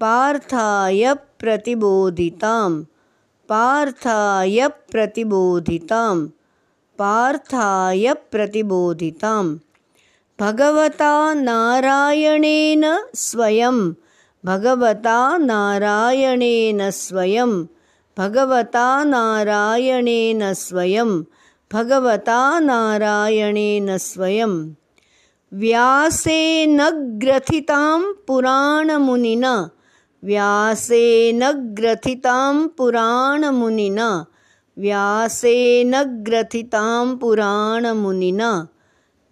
पार्थाय 0.00 1.14
प्रतिबोधितां। 1.40 2.82
पार्थाय 3.48 4.68
प्रतिबोधितां। 4.92 6.39
पार्थाय 7.00 8.12
प्रतिबोधितां 8.12 9.56
भगवता 10.40 11.34
नारायणेन 11.34 12.84
स्वयं। 13.14 13.90
भगवता 14.44 15.36
नारायणेन 15.38 16.90
स्वयं। 16.90 17.64
भगवता 18.18 19.04
नारायणेन 19.04 20.52
स्वयं। 20.52 21.22
भगवता 21.72 22.58
नारायणेन 22.58 23.96
स्वयं। 23.96 24.54
व्यासेन 25.52 26.80
ग्रथितां 27.22 28.12
पुराणमुनिना। 28.26 29.68
व्यासेन 30.22 31.42
ग्रथितां 31.78 32.68
पुराणमुनिना 32.68 34.24
व्यासेन 34.80 35.94
ग्रथितां 36.26 37.16
पुराणमुनिना। 37.16 38.50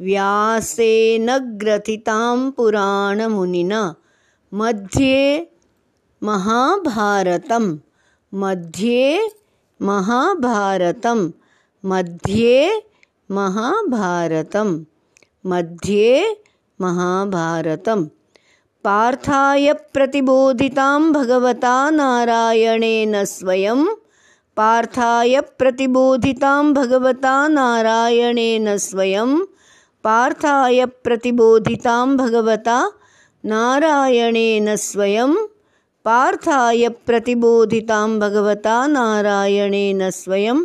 व्यासेन 0.01 1.31
ग्रथितां 1.61 2.51
पुराणमुनिना। 2.51 3.93
मध्ये 4.53 5.45
महाभारतं 6.23 7.77
मध्ये 8.33 9.29
महाभारतं 9.81 11.29
मध्ये 11.85 12.71
महाभारतम्। 13.31 14.79
मध्ये 15.45 16.25
महाभारतं 16.81 18.05
पार्थाय 18.85 19.73
प्रतिबोधितां 19.73 21.13
भगवता 21.13 21.91
नारायणेन 21.91 23.25
स्वयं 23.25 23.85
पार्थाय 24.59 25.41
प्रतिबोधितां 25.41 26.73
भगवता 26.73 27.49
नारायणेन 27.49 28.77
स्वयं। 28.77 29.39
पार्थाय 30.05 30.85
प्रतिबोधितां 30.85 32.17
भगवता 32.17 32.91
नारायणेन 33.45 34.77
स्वयं। 34.77 35.35
पार्थाय 36.05 36.89
प्रतिबोधितां 36.89 38.19
भगवता 38.19 38.87
नारायणेन 38.87 40.11
स्वयं। 40.11 40.65